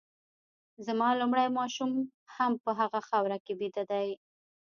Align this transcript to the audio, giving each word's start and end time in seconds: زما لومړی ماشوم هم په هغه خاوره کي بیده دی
زما 0.85 1.09
لومړی 1.19 1.47
ماشوم 1.57 1.91
هم 2.35 2.51
په 2.63 2.71
هغه 2.79 2.99
خاوره 3.07 3.37
کي 3.45 3.53
بیده 3.59 3.83
دی 3.91 4.09